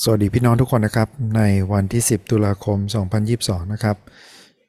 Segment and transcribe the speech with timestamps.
[0.00, 2.78] สวัสดีพี่น้องทุกคนนะครับ ในวันที่ 10 ตุลาคม
[3.24, 3.96] 2022 นะครับ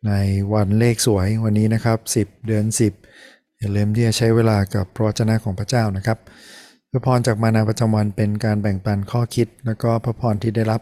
[0.08, 0.14] ใน
[0.54, 2.66] วันเลขสวยวันนี้นะครับ 10 เดือน
[3.10, 6.18] 10 อย่าลืมที่จะใช้เวลากับพระวจนะของพระเจ้านะครับ
[6.92, 10.82] พระพรจากมานาประจำวันเป็นการแบ่งปันข้อคิด และก็พระพรที่ได้รับ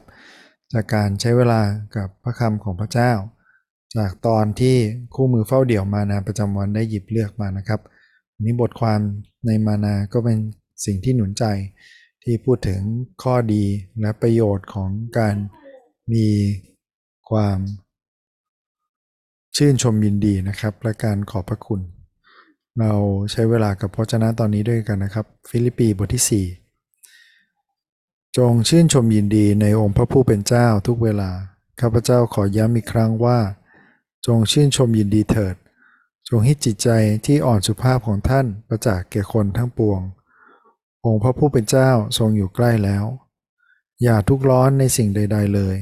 [0.73, 1.61] จากการใช้เวลา
[1.95, 3.11] กับพระคำของพระเจ้า
[3.95, 4.75] จากตอนที่
[5.15, 7.79] คู่มือเฝ้าเดี่ยวมานาประจำวันได้หยิบเลือกมานะครับ
[8.33, 8.99] วันนี้บทความ
[9.45, 10.37] ในมานาก็เป็น
[10.85, 11.45] สิ่งที่หนุนใจ
[12.23, 12.81] ที่พูดถึง
[13.23, 13.63] ข้อดี
[14.01, 15.35] และประโยชน์ของการ
[16.13, 16.27] มี
[17.29, 17.57] ความ
[19.57, 21.81] ชื่นชมยินดีนะครับ และการขอบพระคุณ
[22.79, 22.93] เรา
[23.31, 31.31] ใช้เวลากับพระเจนะตอนนี้ด้วยกันนะครับ ฟิลิปปีบทที่ 4 จงชื่นชมยินดีในองค์พระผู้เป็นเจ้าทุกเวลา
[31.79, 33.39] ข้าพเจ้าขอย้ำอีกครั้งว่า
[34.25, 35.55] จงชื่นชมยินดีเถิด
[36.29, 36.89] จงให้จิตใจ
[37.25, 40.01] ที่อ่อนสุภาพของท่านประจักษ์แก่คนทั้งปวง
[41.05, 43.05] องค์พระผู้เป็นเจ้าทรงอยู่ใกล้แล้ว
[44.03, 45.75] อย่าทุกข์ร้อนในสิ่งใด ๆเลย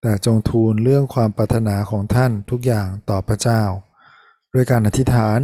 [0.00, 3.62] แต่จงทูลเรื่องความปรารถนาของท่านทุกอย่างต่อพระเจ้า
[4.54, 5.40] ด้วยการอธิษฐาน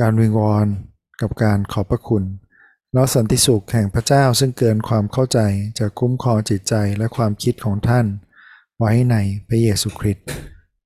[0.00, 0.66] การวิงวอน
[1.20, 2.24] กับการขอบพระคุณ
[2.92, 5.40] แล้วสันติสุขแห่งพระเจ้าซึ่งเกินความเข้าใจ
[5.78, 8.06] จะคุ้มครองจิตใจและความคิดของท่าน
[8.78, 9.16] ไว้ใน
[9.48, 10.26] พระเยซูคริสต์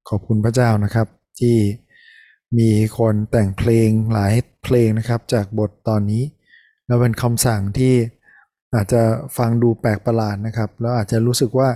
[0.08, 1.06] ขอบคุณพระเจ้านะครับ
[1.40, 1.56] ที่
[2.58, 6.22] มีคนแต่งเพลงหลายเพลงนะครับจากบทตอนนี้
[6.90, 7.94] แล้วเป็นคำสั่งที่
[8.74, 9.02] อาจจะ
[9.36, 11.68] ฟังดูแปลกประหลาดนะครับ แล้วอาจจะรู้สึกว่า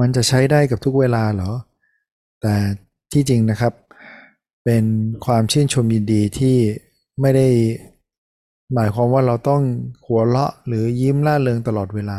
[0.00, 1.52] มันจะใช้ได้กับทุกเวลาเหรอ
[2.42, 2.54] แต่
[3.12, 3.72] ที่จริงนะครับ
[4.64, 4.84] เป็น
[5.26, 6.56] ความชื่นชมยินดีที่
[7.20, 7.48] ไม่ได้
[8.74, 9.62] หมายความว่าเราต้อง
[10.06, 12.18] หัวเราะหรือยิ้มล่าเริงตลอดเวลา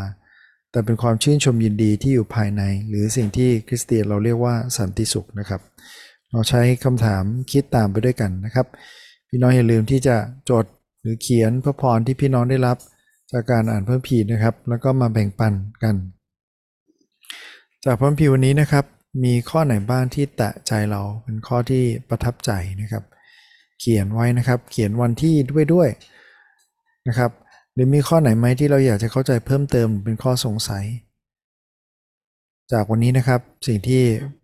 [0.72, 5.62] แต่เป็นความชื่นชมยินดีที่อยู่ภายใน หรือสิ่งที่คริสเตียนเราเรียกว่าสันติสุขนะครับ
[6.32, 8.68] เราใช้คำถามคิดตามไปด้วยกันนะครับ
[9.30, 10.16] พี่น้องอย่าลืมที่จะ
[10.50, 10.66] จด
[11.08, 12.78] รือเขียนพระพรที่พี่น้องได้รับ
[13.32, 15.96] จากการอ่านพระคัมภีนะครับ แล้วก็มาแบ่งปันกัน
[17.86, 18.86] จากพระคัมภีวันนี้นะครับ
[19.24, 22.52] มีข้อไหนบ้างที่แตะใจเราเป็นข้อที่ประทับใจ
[22.82, 23.04] นะครับ
[23.80, 25.90] เขียนไว้นะครับ เขียนวันที่ด้วยด้วย
[27.08, 27.32] นะครับ
[27.74, 30.86] หรือมีข้อไหนไหมที่เราอยากจะเข้าใจเพิ่มเติมเป็นข้อสงสัย
[32.72, 34.04] จากวันนี้นะครับสิ่งที่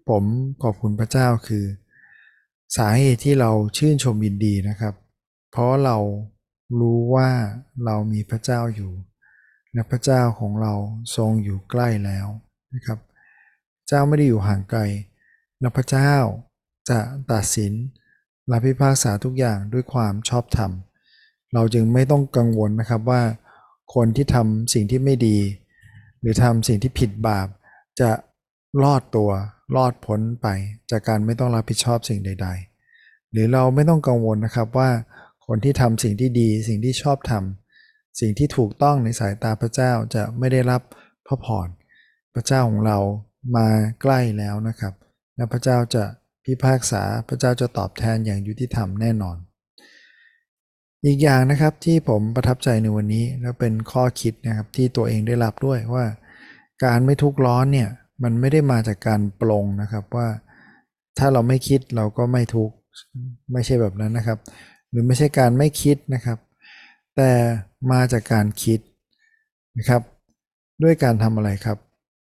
[0.09, 0.23] ผม
[0.63, 1.66] ขอบคุณพระเจ้าคือ
[2.78, 4.94] สาเหตุที่เราชื่นชมยินดีนะครับ
[5.52, 5.97] เพราะเรา
[6.79, 7.29] รู้ว่า
[7.85, 8.91] เรามีพระเจ้าอยู่
[9.74, 10.74] และพระเจ้าของเรา
[11.16, 12.28] ทรงอยู่ใกล้แล้ว
[12.74, 13.00] นะครับ
[13.88, 14.81] เจ้าไม่ได้อยู่ห่างไกล
[15.59, 16.13] และพระเจ้า
[16.90, 17.00] จะ
[17.31, 17.73] ตัดสิน
[18.47, 20.72] และพิพากษาทุกอย่างด้วยความชอบธรรม
[21.53, 23.22] เราจึงไม่ต้องกังวลนะครับว่า
[23.96, 25.38] คนที่ทำสิ่งที่ไม่ดี
[26.19, 27.47] หรือทำสิ่งที่ผิดบาป
[28.00, 28.12] จะ
[28.84, 29.31] รอดตัว
[29.75, 30.47] รอดพ้นไป
[30.91, 32.47] จากการไม่ต้องรับผิดชอบสิ่งใด
[32.90, 34.90] ๆ หรือเราไม่ต้องกังวลนะครับว่า
[35.47, 40.81] คนที่ทำสิ่งที่ดีสิ่งที่ชอบทำสิ่งที่ถูกต้องในสายตาพระเจ้าจะไม่ได้รับ
[41.27, 41.67] พระพร
[42.35, 42.97] พระเจ้าของเรา
[43.55, 43.67] มา
[44.01, 44.93] ใกล้แล้วนะครับ
[45.35, 46.03] และพระเจ้าจะ
[46.45, 49.37] พิพากษาพระเจ้าจะตอบแทนอย่างยุติธรรมแน่นอน
[51.05, 56.05] อีกอย่างนะครับที่ผมประทับใจในวันนี้และเป็นข้อคิดนะครับที่ตัวเองได้รับด้วยว่า
[56.85, 57.89] การไม่ทุกข์ร้อนเนี่ย
[58.23, 60.27] มันไม่ได้มาจากการปลงนะครับว่า
[61.17, 62.75] ถ้าเราไม่คิดเราก็ไม่ทุกข์
[63.53, 64.39] ไม่ใช่แบบนั้นนะครับ
[64.93, 66.39] หรือไม่ใช่การไม่คิดนะครับ
[67.15, 67.31] แต่
[67.91, 68.79] มาจากการคิด
[69.77, 70.01] นะครับ
[70.83, 71.77] ด้วยการทำอะไรครับ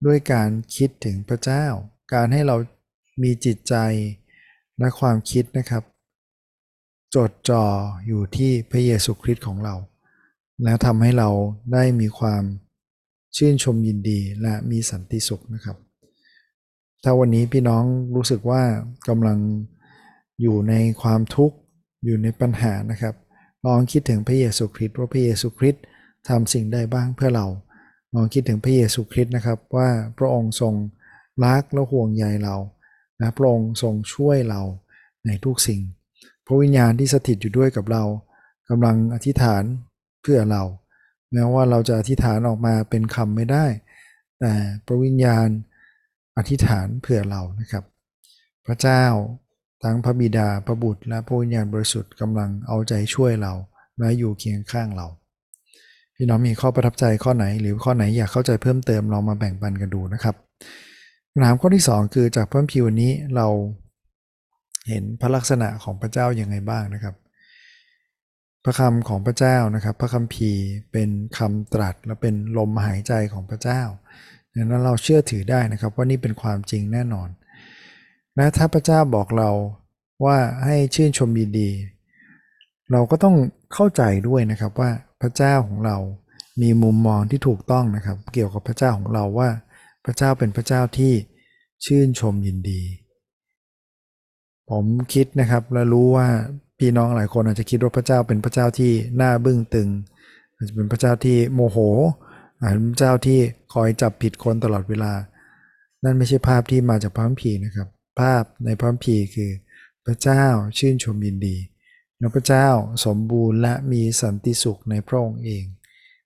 [0.05, 1.65] ด้วยการคิดถึงพระเจ้า
[2.13, 2.55] การให้เรา
[3.23, 3.75] มีจิตใจ
[4.79, 5.83] และความคิดนะครับ
[7.15, 7.65] จดจ่อ
[8.07, 9.75] อยู่ที่พระเยซูคริสต์ของเรา
[10.63, 11.29] แล้วทำให้เรา
[11.73, 12.43] ได้มีความ
[13.35, 15.77] ชื่นชมยินดีและมีสันติสุขนะครับ
[17.03, 17.83] ถ้าวันนี้พี่น้อง
[18.15, 18.61] รู้สึกว่า
[19.07, 19.39] กำลัง
[20.41, 21.57] อยู่ในความทุกข์
[22.07, 23.15] อยู่ในปัญหานะครับ
[23.65, 25.83] ลองคิดถึงพระเยซูคริสต์ว่าพระเยซูคริสต์
[26.29, 27.47] ทำสิ่งใดบ้างเพื่อเรา
[28.15, 30.73] ลองคิดถึงพระเยซูคริสต์นะครับว่าพระองค์ทรง
[31.45, 32.55] รักและห่วงใยเรา
[33.19, 34.61] และพระองค์ทรงช่วยเรา
[35.25, 35.81] ในทุกสิ่ง
[36.45, 38.03] พระวิญญาณที่สถิตอยู่ด้วยกับเรา
[38.69, 39.63] กำลังอธิษฐาน
[40.21, 40.63] เพื่อเรา
[41.31, 43.65] แม้ว่าเราจะอธิษฐานออกมาเป็นคำไม่ได้
[44.39, 44.53] แต่
[44.85, 45.47] พระวิญญาณ
[46.37, 47.83] อธิษฐานเพื่อเรานะครับ
[48.65, 49.03] พระเจ้า
[49.83, 53.53] ทั้งพระบิดาพระบุตรและพระวิญญาณบริสุทธิ์กำลังเอาใจช่วยเรา
[53.99, 55.07] และอยู่เคียงข้างเรา
[56.15, 60.35] พี่น้องมีข้อประทับใจข้อไหน หรือข้อไหนอยากเข้าใจเพิ่มเติมลองมาแบ่งปันกันดูนะครับ
[61.31, 63.47] คำถามข้อที่ 2 คือจากพระคัมภีวันนี้เรา
[64.89, 67.15] เห็นพระลักษณะของพระเจ้าอย่างไงบ้างนะครับ
[68.63, 73.81] พระคำของพระเจ้านะครับ พระคัมภีร์เป็นคำตรัสและเป็นลมหายใจของพระเจ้า
[74.55, 77.29] ดังนั้นเราเชื่อถือได้นะครับว่านี่เป็นความจริงแน่นอน
[78.37, 79.49] และถ้าพระเจ้าบอกเรา
[80.25, 81.69] ว่าให้ชื่นชมยินดี
[82.91, 83.35] เราก็ต้อง
[83.73, 84.89] เข้าใจด้วยนะครับว่า
[85.21, 85.97] พระเจ้าของเรา
[86.61, 89.49] มีมุมมองที่ถูกต้องนะครับ เกี่ยวกับพระเจ้าของเราว่า
[90.05, 91.13] พระเจ้าเป็นพระเจ้าที่
[91.85, 92.81] ชื่นชมยินดี
[94.69, 96.27] ผมคิดนะครับและรู้ว่า
[96.79, 99.89] พี่น้องหลายคนอาจจะคิดว่าพระเจ้าเป็นพระเจ้าที่หน้าบึ้งตึง
[100.55, 101.77] อาจจะเป็นพระเจ้าที่โมโห
[102.61, 103.39] อาจจะเป็นพระเจ้าที่
[103.73, 105.13] คอยจับผิดคนตลอดเวลา
[106.03, 107.87] นั่นไม่ใช่ภาพที่มาจากพระคัมภีร์นะครับ
[108.19, 109.51] ภาพในพระคัมภีคือ
[110.05, 110.43] พระเจ้า
[110.77, 111.57] ชื่นชมยินดี
[112.19, 112.67] และพระเจ้า
[113.05, 115.63] สมบูรณ์และมีสันติสุขในพระองค์เอง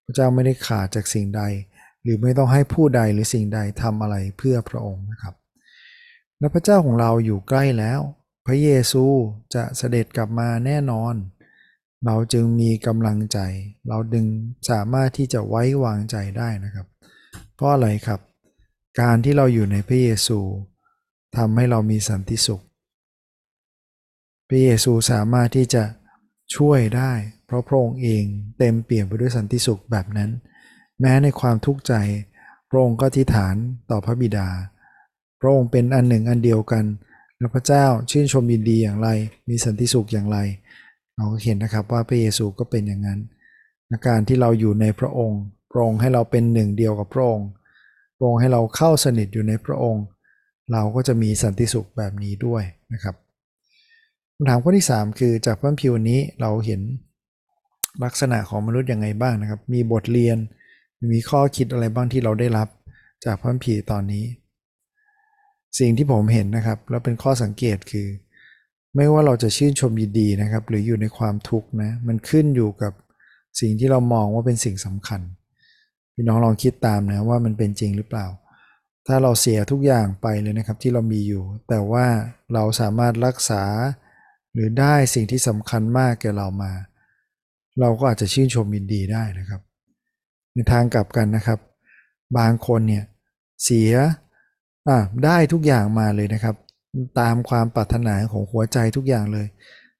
[0.05, 1.41] พระเจ้าไม่ได้ขาดจากสิ่งใด
[2.03, 5.35] หรือไม่ต้องให้ผู้ใดหรือสิ่งใดทำอะไรเพื่อพระองค์นะครับ
[6.39, 7.99] และพระเจ้าของเราอยู่ใกล้แล้ว
[8.45, 9.03] พระเยซู
[9.55, 11.15] จะเสด็จกลับมาแน่นอน
[12.05, 13.39] เราจึงมีกำลังใจ
[13.87, 14.25] เราดึง
[14.69, 16.87] สามารถที่จะไว้วางใจได้นะครับ
[17.55, 18.19] เพราะอะไรครับ
[19.01, 20.39] การที่เราอยู่ในพระเยซู
[21.37, 22.63] ทำให้เรามีสันติสุข
[24.47, 25.83] พระเยซูสามารถที่จะ
[26.55, 27.11] ช่วยได้
[27.45, 28.23] เพราะพระองค์เอง
[28.57, 30.29] เต็มเปี่ยมไปด้วยสันติสุขแบบนั้น
[30.99, 31.93] แม้ในความทุกข์ใจ
[32.69, 33.55] พระองค์ก็ทิฐาน
[33.91, 34.47] ต่อพระบิดา
[35.41, 36.85] พระองค์เป็นอันหนึ่งอันเดียวกัน
[37.37, 39.09] และพระเจ้าชื่นชมยินดีอย่างไร
[39.49, 40.37] มีสันติสุขอย่างไร
[41.15, 43.19] เราก็เห็นนะครับว่าพระเยซูก็เป็นอย่างนั้น
[43.87, 45.41] ในการที่เราอยู่ในพระองค์
[45.71, 47.47] พระองค์ให้เราเป็นหนึ่งเดียวกับพระองค์
[48.17, 50.03] พระองค์ให้เราเข้าสนิทอยู่ในพระองค์
[50.71, 52.63] เราก็จะมีสันติสุขแบบนี้ด้วย
[52.93, 53.15] นะครับ
[54.35, 56.81] คำถามข้อที่ 3 คือจากพระคัมภีร์วันนี้เราเห็น
[58.03, 60.37] ลักษณะของมนุษย์ยังไงบ้างนะครับ มีบทเรียน
[61.13, 62.67] มีข้อคิดอะไรบ้างที่เราได้รับ
[63.25, 64.25] จากพระผีตอนนี้
[65.79, 68.07] สิ่งที่ผมเห็นนะครับ แล้วเป็นข้อสังเกตคือ
[68.95, 72.93] ไม่ว่าเราจะชื่นชมยินดีนะครับ หรืออยู่ในความทุกข์นะ มันขึ้นอยู่กับ
[73.59, 75.21] สิ่งที่เรามองว่าเป็นสิ่งสำคัญ
[76.13, 78.27] พี่น้องลองคิดตามนะว่ามันเป็นจริงหรือเปล่า
[79.07, 82.05] ถ้าเราเสียทุกอย่างไปเลยนะครับที่เรามีอยู่ แต่ว่า
[82.53, 83.63] เราสามารถรักษา
[84.53, 86.71] หรือได้สิ่งที่สำคัญมากแก่เรามา
[87.79, 89.61] เราก็อาจจะชื่นชมยินดีได้นะครับ
[90.53, 91.59] ในทางกลับกันนะครับ
[92.37, 93.03] บางคนเนี่ย
[93.63, 93.93] เสีย
[95.25, 96.55] ได้ทุกอย่างมาเลยนะครับ
[97.19, 99.47] ตามความปรารถนาของหัวใจทุกอย่างเลย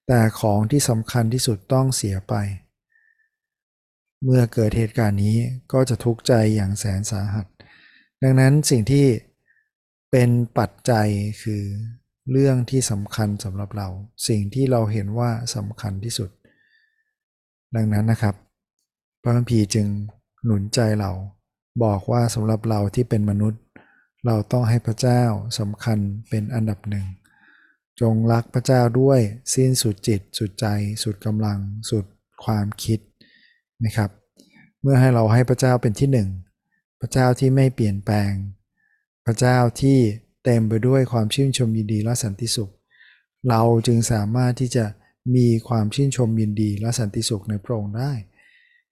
[0.07, 2.35] แต่ของที่สำคัญที่สุดต้องเสียไป
[4.23, 5.37] เมื่อเกิดเหตุการณ์นี้
[5.73, 7.45] ก็จะทุกข์ใจอย่างแสนสาหัส
[8.23, 9.05] ดังนั้นสิ่งที่
[10.11, 10.29] เป็น
[10.59, 11.07] ปัจจัย
[11.43, 11.63] คือ
[12.31, 13.87] เรื่องที่สำคัญสำหรับเรา
[14.27, 16.29] สิ่งที่เราเห็นว่าสำคัญที่สุด
[17.75, 18.35] ดังนั้นนะครับ
[19.21, 19.87] พระคัมภีร์จึง
[20.45, 21.11] หนุนใจเรา
[21.83, 23.61] บอกว่าสำหรับเราที่เป็นมนุษย์
[24.25, 25.23] เราต้องให้พระเจ้า
[25.59, 25.97] สำคัญ
[26.29, 27.05] เป็นอันดับหนึ่ง
[28.01, 29.19] จงรักพระเจ้าด้วย
[29.53, 30.65] สิ้นสุดจิต สุดใจ
[31.03, 31.59] สุดกำลัง
[31.89, 32.05] สุด
[32.43, 32.99] ความคิด
[33.85, 34.09] นะครับ
[34.81, 36.29] เมื่อให้เราให้พระเจ้าเป็นที่หนึ่ง
[37.01, 38.31] พระเจ้าที่ไม่เปลี่ยนแปลง
[39.25, 39.97] พระเจ้าที่
[40.43, 42.71] เต็มไปด้วยความชื่นชมยินดีและสันติสุข
[43.49, 44.85] เราจึงสามารถที่จะ
[45.35, 48.11] มีความชื่นชมยินดีและสันติสุขในพระองค์ได้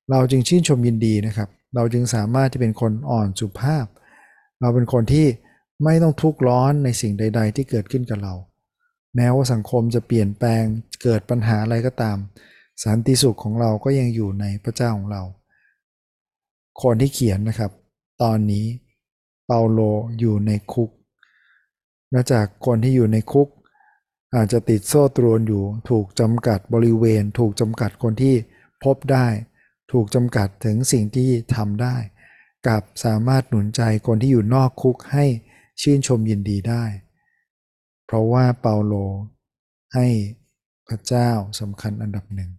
[0.10, 3.86] เราจึงชื่นชมยินดีนะครับ เราจึงสามารถที่เป็นคนอ่อนสุภาพ
[4.62, 5.28] เราเป็นคนที่
[5.84, 8.36] ไม่ต้องทุกข์ร้อนในสิ่งใด ๆ ที่เกิดขึ้นกับเรา
[9.16, 10.64] แม้ว่าสังคมจะเปลี่ยนแปลง
[11.04, 12.18] เกิดปัญหาอะไรก็ตาม
[12.84, 15.24] สันติสุขของเราก็ยังอยู่ในพระเจ้าของเรา
[16.82, 17.72] คนที่เขียนนะครับ
[18.22, 18.66] ตอนนี้
[19.48, 19.80] เปาโล
[20.20, 20.90] อยู่ในคุก
[22.14, 23.48] นอกจากคนที่อยู่ในคุก
[24.36, 28.36] อาจจะติดโซ่ตรวนอยู่ ถูกจำกัดบริเวณ ถูกจำกัดคนที่
[28.84, 29.28] พบได้
[29.92, 31.96] ถูกจำกัดถึงสิ่งที่ทำได้
[32.68, 35.26] กับสามารถหนุนใจคนที่อยู่นอกคุกให้
[35.82, 36.84] ชื่นชมยินดีได้
[38.06, 38.94] เพราะว่าเปาโล
[39.96, 40.08] ให้
[40.88, 42.52] พระเจ้าสำคัญอันดับหนึ่ง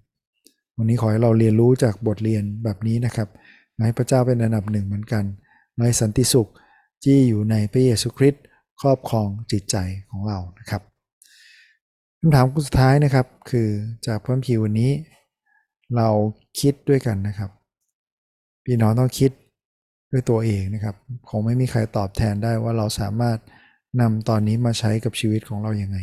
[0.76, 3.28] วันนี้ขอให้เราเรียนรู้จากบทเรียนแบบนี้นะครับ
[3.84, 5.24] ให้พระเจ้าเป็นอันดับหนึ่งเหมือนกัน
[5.78, 6.48] ในสันติสุข
[7.04, 8.44] ที่อยู่ในพระเยซูคริสต์
[8.80, 9.76] ครอบครองจิตใจ
[10.10, 10.82] ของเรานะครับ
[12.20, 13.68] คำถามสุดท้ายนะครับ คือ
[14.06, 14.90] จากพระคัมภีร์วันนี้
[15.96, 16.08] เรา
[16.60, 17.50] คิดด้วยกันนะครับ
[18.64, 19.30] พี่น้องต้องคิด
[20.12, 20.96] ด้วยตัวเองนะครับ
[21.28, 23.38] คงไม่มีใครตอบแทนได้ว่าเราสามารถ
[24.00, 25.98] นำตอนนี้มาใช้กับชีวิตของเราอย่างไง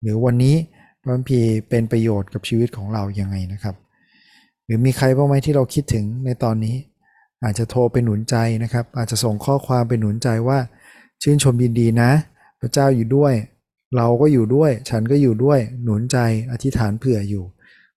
[0.00, 0.54] หรือวันนี้
[1.02, 3.76] พระคัมภีร์เป็นประโยชน์กับชีวิตของเราอย่างไงนะครับ
[4.64, 6.74] หรือมีใครบ้างไหมที่เราคิดถึงในตอนนี้
[7.44, 10.58] อาจจะโทรไปหนุนใจนะครับ อาจจะส่งข้อความไปหนุนใจว่า
[11.22, 12.10] ชื่นชมยินดีนะ
[12.60, 13.32] พระเจ้าอยู่ด้วย
[13.96, 16.18] เราก็อยู่ด้วย ฉันก็อยู่ด้วยหนุนใจ
[16.52, 17.44] อธิษฐานเผื่ออยู่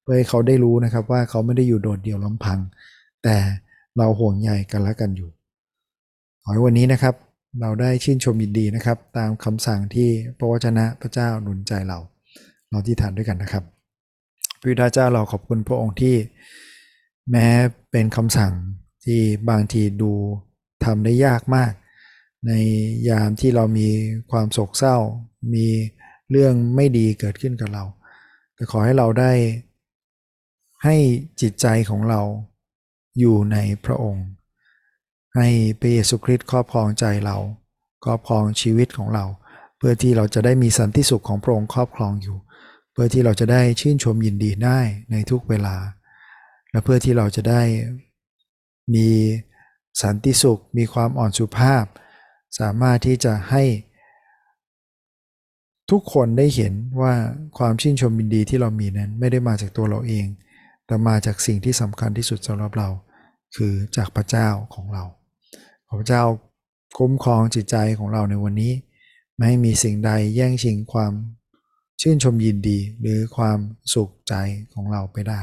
[0.02, 2.60] เพื่อให้เขาได้รู้นะครับว่าเขาไม่ได้อยู่โดดเดี่ยวลำพัง
[3.24, 3.38] แต่
[3.98, 5.30] เราห่วงใยกันและกันอยู่
[6.44, 7.16] ขอให้วันนี้นะครับ
[7.62, 12.00] เราได้ชื่นชมยินดีนะครับ ตามคำสั่งที่พระวจนะพระเจ้าหนุนใจเรา
[12.70, 13.64] เราที่ฐานด้วยกันนะครับ
[14.60, 16.16] พระบิดาเจ้าเราขอบคุณพระองค์ที่
[17.32, 17.48] แม้
[17.92, 18.52] เป็นคำสั่ง
[19.08, 20.14] ที่บางทีดู
[20.86, 21.72] ทำได้ยากมาก
[22.48, 22.52] ใน
[23.10, 23.90] ยามที่เรามี
[24.32, 24.98] ความโศกเศร้า
[25.54, 25.68] มี
[26.32, 27.84] เรื่องไม่ดีเกิดขึ้นกับเรา
[28.56, 29.34] แต่ขอให้เราได้
[30.84, 30.96] ให้
[31.42, 32.22] จิตใจของเรา
[33.20, 34.28] อยู่ในพระองค์
[35.36, 35.48] ให้
[35.80, 37.38] พระเยซูคริสต์ครอบครองใจเรา
[38.06, 39.26] ครอบครองชีวิตของเรา
[39.78, 42.38] เพื่อที่เราจะได้มีสันติสุขของพระองค์ครอบครองอยู่
[42.92, 44.80] เพื่อที่เราจะได้ชื่นชมยินดีได้
[45.12, 45.76] ในทุกเวลา
[46.72, 47.62] และเพื่อที่เราจะได้
[48.94, 49.10] มี
[50.02, 51.86] สันติสุข มีความอ่อนสุภาพ
[52.60, 53.64] สามารถที่จะให้
[55.92, 57.14] ทุกคนได้เห็นว่า
[57.58, 60.26] ความชื่นชมยินดีที่เรามีนั้นไม่ได้มาจากตัวเราเอง
[60.86, 62.90] แต่มาจากสิ่งที่สำคัญที่สุดสำหรับเรา
[63.56, 65.04] คือจากพระเจ้าของเรา
[65.88, 66.24] ขอพระเจ้า
[66.98, 68.74] คุ้มครองจิตใจของเราในวันนี้
[69.36, 71.14] ไม่ให้มีสิ่งใดแย่งชิงความ
[72.02, 73.60] ชื่นชมยินดีหรือความ
[73.94, 74.34] สุขใจ
[74.74, 75.42] ของเราไปได้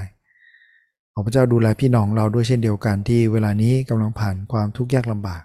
[1.17, 5.43] ขอพระเจ้าดูแลพี่น้องเราด้วยเช่นเดียวกันที่เวลานี้กำลังผ่านความทุกข์ยากลำบาก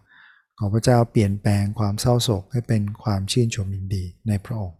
[0.60, 4.78] ขอพระเจ้าเปลี่ยนแปลงความเศร้าโศกให้เป็นความชื่นชมยินดีในพระองค์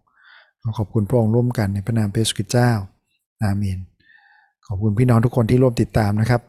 [0.62, 2.70] ขอขอบคุณพระองค์ร่วมกันในพระนามพระเยซูคริสต์เจ้า
[3.42, 3.78] อาเมน
[4.66, 6.42] ขอบคุณพี่น้องทุกคนที่ร่วมติดตามนะครับ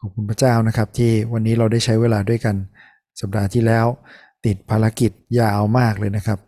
[0.00, 2.56] ขอบคุณพระเจ้านะครับ ที่วันนี้เราได้ใช้เวลาด้วยกัน
[3.20, 3.86] สัปดาห์ที่แล้ว
[4.46, 5.10] ติดภารกิจ
[5.40, 6.38] ยาวมากเลยนะครับ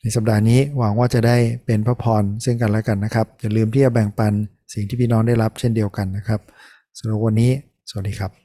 [0.00, 4.32] ในสัปดาห์นี้หวังว่าจะได้เป็นพระพรซึ่งกันและกันนะครับอย่าลืมที่จะแบ่งปัน
[4.74, 6.40] สิ่งที่พี่น้องได้รับเช่นเดียวกันนะครับ
[6.98, 7.50] สำหรับวันนี้
[7.90, 8.43] สวัสดีครับ